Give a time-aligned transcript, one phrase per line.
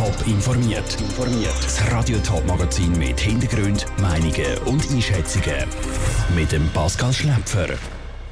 [0.00, 0.96] Top informiert.
[1.62, 5.66] Das Radio Top Magazin mit Hintergrund, Meinungen und Einschätzungen
[6.34, 7.68] mit dem Pascal Schläpfer.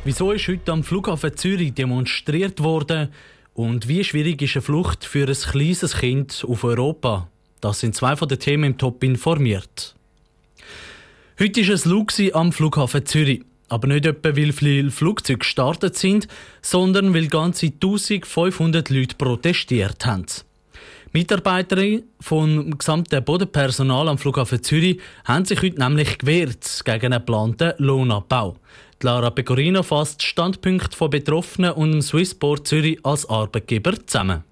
[0.03, 3.11] Wieso ist heute am Flughafen Zürich demonstriert worden
[3.53, 7.29] und wie schwierig ist eine Flucht für ein kleines Kind auf Europa?
[7.61, 9.95] Das sind zwei von den Themen im Top informiert.
[11.39, 13.43] Heute ist es Lug am Flughafen Zürich.
[13.69, 16.29] Aber nicht etwa, weil viele Flugzeuge gestartet sind,
[16.63, 20.25] sondern weil ganze 1500 Leute protestiert haben.
[21.13, 27.73] Mitarbeiter vom gesamten Bodenpersonal am Flughafen Zürich haben sich heute nämlich gewehrt gegen einen geplanten
[27.79, 28.57] Lohnabbau.
[29.01, 34.45] Die Lara Pecorino fasst Standpunkte von Betroffenen und dem Swissport Zürich als Arbeitgeber zusammen.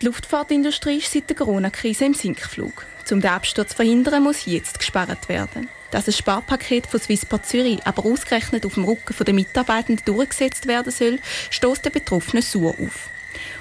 [0.00, 2.86] Die Luftfahrtindustrie ist seit der Corona-Krise im Sinkflug.
[3.10, 5.68] Um den Absturz zu verhindern, muss jetzt gespart werden.
[5.90, 10.92] Dass ein Sparpaket von Swissport Zürich aber ausgerechnet auf dem Rücken der Mitarbeitenden durchgesetzt werden
[10.92, 11.18] soll,
[11.50, 13.10] stößt den Betroffenen sauer auf.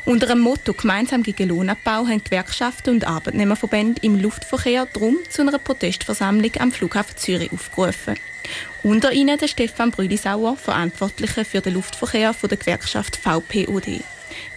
[0.06, 5.59] Unter dem Motto «Gemeinsam gegen Lohnabbau» haben Gewerkschaften und Arbeitnehmerverbände im Luftverkehr drum zu einer
[5.59, 8.16] Protestversammlung am Flughafen Zürich aufgerufen.
[8.81, 14.02] Unter ihnen der Stefan Brüdisauer, Verantwortlicher für den Luftverkehr von der Gewerkschaft VPOD.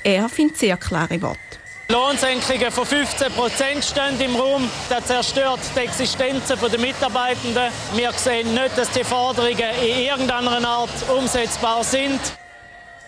[0.02, 1.61] Er findet sehr klare Worte.
[1.92, 4.66] Lohnsenkungen von 15 Prozent stehen im Raum.
[4.88, 7.70] Das zerstört die Existenzen der Mitarbeitenden.
[7.94, 12.18] Wir sehen nicht, dass die Forderungen in irgendeiner Art umsetzbar sind.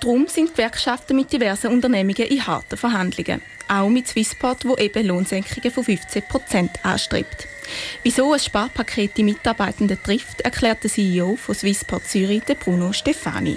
[0.00, 3.41] Darum sind Gewerkschaften mit diversen Unternehmungen in harten Verhandlungen.
[3.68, 7.48] Auch mit Swissport, wo eben Lohnsenkungen von 15 Prozent anstrebt.
[8.02, 13.56] Wieso ein Sparpaket die Mitarbeitenden trifft, erklärt der CEO von Swissport Zürich, Bruno Stefani.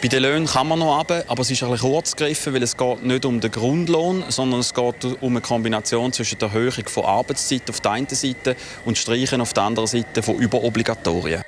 [0.00, 2.62] Bei den Löhnen kann man noch runter, aber es ist ein bisschen kurz gegriffen, weil
[2.62, 6.86] es geht nicht um den Grundlohn, sondern es geht um eine Kombination zwischen der Erhöhung
[6.86, 11.42] von Arbeitszeit auf der einen Seite und Streichen auf der anderen Seite von Überobligatorien.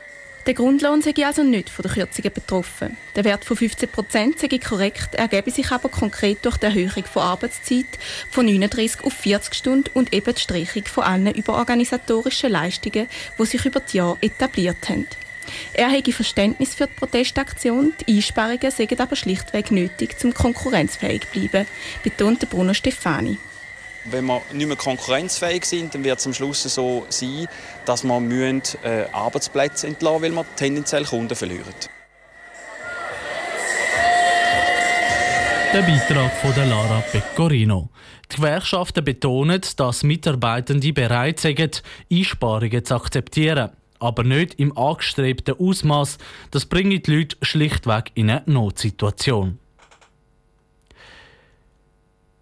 [0.47, 2.97] Der Grundlohn sei also nicht von den Kürzungen betroffen.
[3.15, 7.23] Der Wert von 15 Prozent sei korrekt, ergebe sich aber konkret durch die Erhöhung von
[7.23, 7.87] Arbeitszeit
[8.31, 13.07] von 39 auf 40 Stunden und eben die Streichung von allen überorganisatorischen Leistungen,
[13.39, 15.07] die sich über die Jahre etabliert haben.
[15.73, 21.39] Er habe Verständnis für die Protestaktion, die Einsparungen seien aber schlichtweg nötig, um konkurrenzfähig zu
[21.39, 21.67] bleiben,
[22.03, 23.39] betonte Bruno Stefani.
[24.07, 27.47] Wenn wir nicht mehr konkurrenzfähig sind, dann wird es am Schluss so sein,
[27.85, 31.75] dass wir müssen, äh, Arbeitsplätze entlassen müssen, weil wir tendenziell Kunden verlieren.
[35.73, 37.91] Der Beitrag von der Lara Pecorino.
[38.33, 46.19] Die Gewerkschaften betonen, dass Mitarbeitende bereit sind, Einsparungen zu akzeptieren aber nicht im angestrebten Ausmaß.
[46.51, 49.59] Das bringt die Leute schlichtweg in eine Notsituation.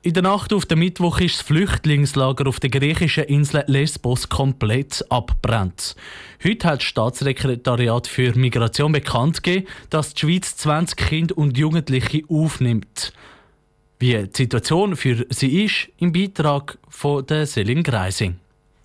[0.00, 5.04] In der Nacht auf den Mittwoch ist das Flüchtlingslager auf der griechischen Insel Lesbos komplett
[5.10, 5.96] abbrennt.
[6.42, 12.22] Heute hat das Staatssekretariat für Migration bekannt gegeben, dass die Schweiz 20 Kinder und Jugendliche
[12.28, 13.12] aufnimmt.
[13.98, 18.36] Wie die Situation für sie ist, im Beitrag von der Selin Greising.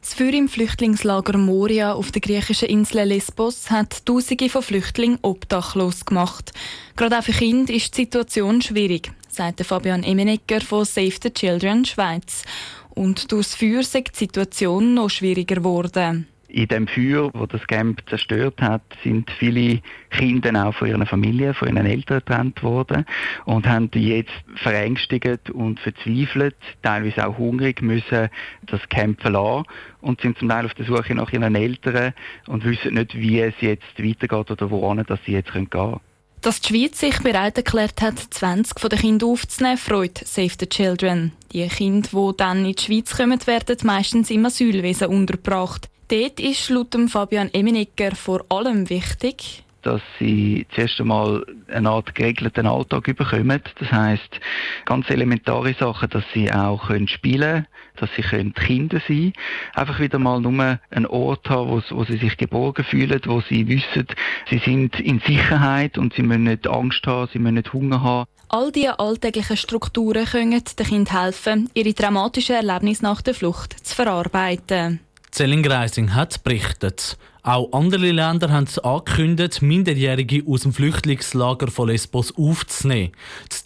[0.04, 6.04] Das Feuer im Flüchtlingslager Moria auf der griechischen Insel Lesbos hat Tausende von Flüchtlingen obdachlos
[6.04, 6.52] gemacht.
[6.98, 11.86] Gerade auch für Kinder ist die Situation schwierig, sagt Fabian Emenegger von Save the Children
[11.86, 12.44] Schweiz.
[12.90, 16.28] Und durch das Feuer ist die Situation noch schwieriger geworden.
[16.54, 19.82] In dem Feuer, wo das Camp zerstört hat, sind viele
[20.12, 23.08] Kinder auch von ihren Familien, von ihren Eltern getrennt worden
[23.46, 28.30] und haben jetzt verängstigt und verzweifelt, teilweise auch hungrig, müssen
[28.68, 29.66] das Camp verlassen
[30.02, 32.14] und sind zum Teil auf der Suche nach ihren Eltern
[32.46, 36.02] und wissen nicht, wie es jetzt weitergeht oder woran dass sie jetzt gehen können.
[36.42, 40.68] Dass die Schweiz sich bereit erklärt hat, 20 von den Kindern aufzunehmen, freut Save the
[40.68, 41.32] Children.
[41.52, 45.90] Die Kinder, die dann in die Schweiz kommen, werden meistens im Asylwesen untergebracht.
[46.08, 52.68] Dort ist laut Fabian Eminegger vor allem wichtig, dass sie zuerst einmal eine Art geregelten
[52.68, 53.62] Alltag bekommen.
[53.80, 54.40] Das heißt
[54.86, 59.34] ganz elementare Sachen, dass sie auch können spielen dass sie können Kinder sein
[59.74, 63.68] Einfach wieder mal nur einen Ort haben, wo, wo sie sich geborgen fühlen, wo sie
[63.68, 64.08] wissen,
[64.50, 68.30] sie sind in Sicherheit und sie müssen nicht Angst haben, sie müssen nicht Hunger haben.
[68.50, 73.96] All diese alltäglichen Strukturen können den Kindern helfen, ihre dramatischen Erlebnisse nach der Flucht zu
[73.96, 75.00] verarbeiten.
[75.34, 77.18] Zellingreising hat berichtet.
[77.42, 83.14] Auch andere Länder haben angekündigt, Minderjährige aus dem Flüchtlingslager von Lesbos aufzunehmen.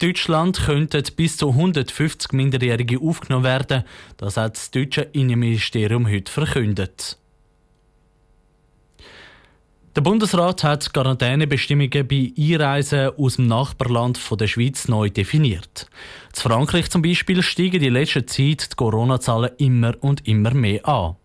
[0.00, 3.84] In Deutschland könnten bis zu 150 Minderjährige aufgenommen werden.
[4.16, 7.18] Das hat das deutsche Innenministerium heute verkündet.
[9.94, 15.90] Der Bundesrat hat Quarantänebestimmungen bei Einreisen aus dem Nachbarland der Schweiz neu definiert.
[16.34, 21.16] In Frankreich zum Beispiel steigen in letzter Zeit die Corona-Zahlen immer und immer mehr an.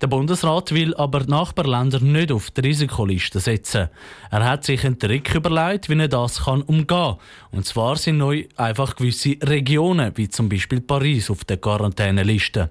[0.00, 3.88] Der Bundesrat will aber die Nachbarländer nicht auf die Risikoliste setzen.
[4.30, 7.16] Er hat sich einen Trick überlegt, wie er das kann umgehen kann.
[7.50, 12.70] Und zwar sind neu einfach gewisse Regionen, wie zum Beispiel Paris, auf der Quarantäneliste.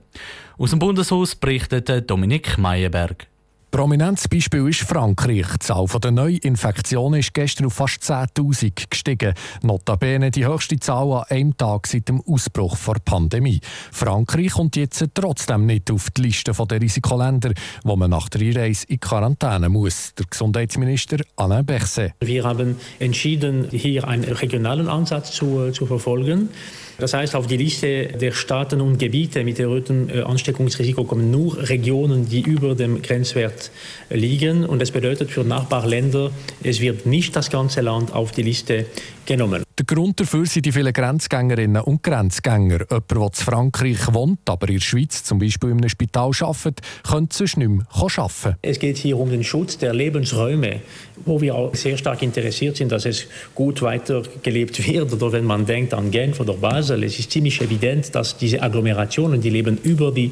[0.57, 3.27] Aus dem Bundeshaus berichtet Dominik Meyerberg.
[3.77, 5.45] Prominentes Beispiel ist Frankreich.
[5.53, 9.35] Die Zahl der Neuinfektionen ist gestern auf fast 10.000 gestiegen.
[9.61, 13.61] Notabene die höchste Zahl an einem Tag seit dem Ausbruch der Pandemie.
[13.91, 17.53] Frankreich kommt jetzt trotzdem nicht auf die Liste der Risikoländer,
[17.83, 20.11] wo man nach der Einreise in Quarantäne muss.
[20.15, 22.13] Der Gesundheitsminister Alain Berset.
[22.19, 26.49] Wir haben entschieden, hier einen regionalen Ansatz zu, zu verfolgen.
[26.97, 31.69] Das heißt, auf die Liste der Staaten und Gebiete mit erhöhtem äh, Ansteckungsrisiko kommen nur
[31.69, 33.66] Regionen, die über dem Grenzwert
[34.09, 34.65] liegen.
[34.65, 36.31] Und das bedeutet für Nachbarländer,
[36.63, 38.85] es wird nicht das ganze Land auf die Liste
[39.25, 39.66] genommen.
[39.79, 42.79] Der Grund dafür sind die vielen Grenzgängerinnen und Grenzgänger.
[42.89, 46.81] Jemand, der in Frankreich wohnt, aber in der Schweiz zum Beispiel in einem Spital arbeitet,
[47.07, 48.55] könnte sonst nicht mehr arbeiten.
[48.63, 50.81] Es geht hier um den Schutz der Lebensräume,
[51.25, 55.13] wo wir auch sehr stark interessiert sind, dass es gut weitergelebt wird.
[55.13, 59.41] Oder wenn man denkt an Genf oder Basel, es ist ziemlich evident, dass diese Agglomerationen,
[59.41, 60.31] die leben über die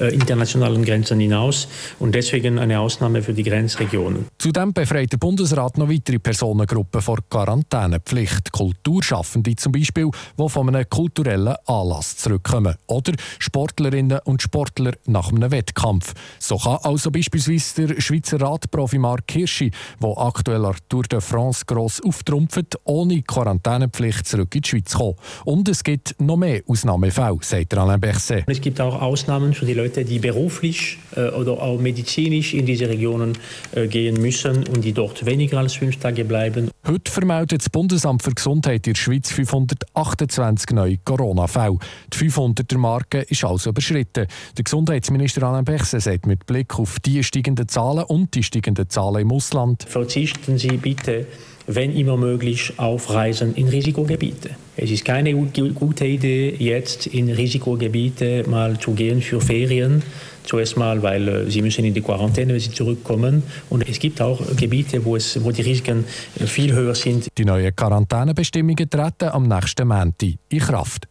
[0.00, 4.24] äh, internationalen Grenzen hinaus und deswegen eine Ausnahme für die Grenzregionen.
[4.38, 8.50] Zudem befreit der Bundesrat noch weitere Personengruppen vor Quarantänepflicht.
[8.50, 12.76] Kultur Kulturschaffende zum Beispiel, die von einem kulturellen Anlass zurückkommen.
[12.86, 16.14] Oder Sportlerinnen und Sportler nach einem Wettkampf.
[16.38, 21.64] So kann also beispielsweise der Schweizer Radprofi Mark Hirschi, der aktuell an Tour de France
[21.66, 25.16] gross auftrumpft, ohne Quarantänepflicht zurück in die Schweiz kommen.
[25.44, 28.44] Und es gibt noch mehr Ausnahmefälle, sagt Alain Berset.
[28.46, 32.88] Es gibt auch Ausnahmen für die Leute, die beruflich äh, oder auch medizinisch in diese
[32.88, 33.36] Regionen
[33.72, 36.70] äh, gehen müssen und die dort weniger als fünf Tage bleiben.
[36.86, 41.78] Heute vermeldet das Bundesamt für Gesundheit in der Schweiz 528 neue Corona-Fälle.
[42.12, 44.26] Die 500er-Marke ist also überschritten.
[44.56, 49.22] Der Gesundheitsminister Alain Berset sagt mit Blick auf die steigenden Zahlen und die steigenden Zahlen
[49.22, 49.84] im Ausland.
[49.88, 51.26] Verzichten Sie bitte
[51.66, 54.50] wenn immer möglich, auf Reisen in Risikogebiete.
[54.76, 60.02] Es ist keine gute Idee, jetzt in Risikogebiete mal zu gehen für Ferien.
[60.46, 63.42] Zuerst mal, weil äh, sie müssen in die Quarantäne, wenn sie zurückkommen.
[63.68, 66.04] Und es gibt auch Gebiete, wo, es, wo die Risiken
[66.40, 67.28] äh, viel höher sind.
[67.36, 71.08] Die neuen Quarantänebestimmungen treten am nächsten Montag in Kraft.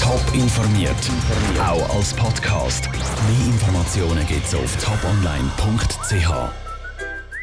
[0.00, 0.90] Top informiert,
[1.58, 2.88] auch als Podcast.
[2.90, 6.63] Mehr Informationen gibt es auf toponline.ch.